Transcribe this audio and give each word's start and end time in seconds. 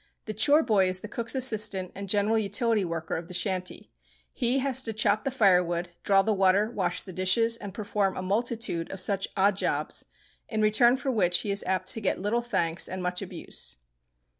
The 0.25 0.33
chore 0.33 0.63
boy 0.63 0.89
is 0.89 1.01
the 1.01 1.07
cook's 1.07 1.35
assistant 1.35 1.91
and 1.93 2.09
general 2.09 2.35
utility 2.39 2.83
worker 2.83 3.15
of 3.17 3.27
the 3.27 3.35
shanty. 3.35 3.91
He 4.33 4.57
has 4.57 4.81
to 4.81 4.93
chop 4.93 5.23
the 5.25 5.29
firewood, 5.29 5.89
draw 6.01 6.23
the 6.23 6.33
water, 6.33 6.71
wash 6.71 7.03
the 7.03 7.13
dishes, 7.13 7.55
and 7.55 7.71
perform 7.71 8.17
a 8.17 8.23
multitude 8.23 8.91
of 8.91 8.99
such 8.99 9.27
odd 9.37 9.57
jobs, 9.57 10.05
in 10.49 10.59
return 10.59 10.97
for 10.97 11.11
which 11.11 11.41
he 11.41 11.51
is 11.51 11.63
apt 11.67 11.87
to 11.89 12.01
get 12.01 12.19
little 12.19 12.41
thanks 12.41 12.87
and 12.89 13.03
much 13.03 13.21
abuse. 13.21 13.77